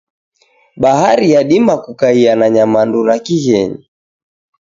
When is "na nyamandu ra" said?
2.39-3.15